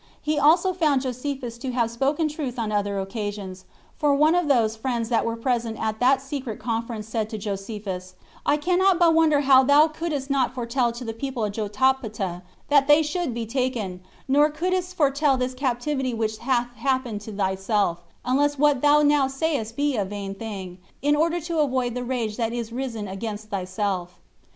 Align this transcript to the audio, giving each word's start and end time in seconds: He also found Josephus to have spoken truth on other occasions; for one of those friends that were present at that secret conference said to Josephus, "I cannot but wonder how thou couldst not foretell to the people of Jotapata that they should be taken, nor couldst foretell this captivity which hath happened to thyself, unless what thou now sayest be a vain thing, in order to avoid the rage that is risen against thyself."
He 0.19 0.39
also 0.39 0.73
found 0.73 1.03
Josephus 1.03 1.59
to 1.59 1.71
have 1.73 1.91
spoken 1.91 2.27
truth 2.27 2.57
on 2.57 2.71
other 2.71 2.97
occasions; 2.97 3.65
for 3.95 4.15
one 4.15 4.33
of 4.33 4.47
those 4.47 4.75
friends 4.75 5.09
that 5.09 5.27
were 5.27 5.35
present 5.35 5.77
at 5.79 5.99
that 5.99 6.23
secret 6.23 6.57
conference 6.57 7.07
said 7.07 7.29
to 7.29 7.37
Josephus, 7.37 8.15
"I 8.43 8.57
cannot 8.57 8.97
but 8.97 9.13
wonder 9.13 9.41
how 9.41 9.61
thou 9.63 9.87
couldst 9.89 10.27
not 10.31 10.55
foretell 10.55 10.91
to 10.91 11.05
the 11.05 11.13
people 11.13 11.43
of 11.43 11.51
Jotapata 11.51 12.41
that 12.69 12.87
they 12.87 13.03
should 13.03 13.35
be 13.35 13.45
taken, 13.45 13.99
nor 14.27 14.49
couldst 14.49 14.95
foretell 14.95 15.37
this 15.37 15.53
captivity 15.53 16.15
which 16.15 16.39
hath 16.39 16.73
happened 16.77 17.21
to 17.21 17.31
thyself, 17.31 18.01
unless 18.25 18.57
what 18.57 18.81
thou 18.81 19.03
now 19.03 19.27
sayest 19.27 19.75
be 19.75 19.95
a 19.95 20.03
vain 20.03 20.33
thing, 20.33 20.79
in 21.03 21.15
order 21.15 21.39
to 21.41 21.59
avoid 21.59 21.93
the 21.93 22.03
rage 22.03 22.37
that 22.37 22.53
is 22.53 22.71
risen 22.73 23.07
against 23.07 23.51
thyself." 23.51 24.17